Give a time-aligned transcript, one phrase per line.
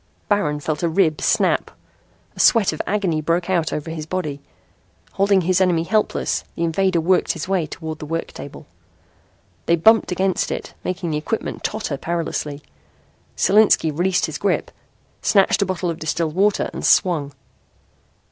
[0.29, 1.69] Baron felt a rib snap.
[2.35, 4.41] A sweat of agony broke out over his body.
[5.11, 8.65] Holding his enemy helpless the invader worked his way toward the work table.
[9.67, 12.63] They bumped against it, making the equipment totter perilously.
[13.37, 14.71] Solinski released his grip,
[15.21, 17.33] snatched a bottle of distilled water and swung.